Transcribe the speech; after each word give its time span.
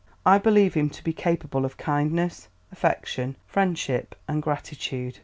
I 0.25 0.39
believe 0.39 0.73
him 0.73 0.89
to 0.89 1.03
be 1.03 1.13
capable 1.13 1.63
of 1.63 1.77
kindness, 1.77 2.47
affection, 2.71 3.35
friendship, 3.45 4.15
and 4.27 4.41
gratitude. 4.41 5.19